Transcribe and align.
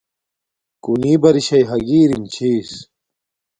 کُنِݵ 0.83 1.15
بَرِشݳئی 1.21 1.63
ہَگِݵ 1.69 2.03
رِم 2.09 2.23
چھݵس. 2.33 2.71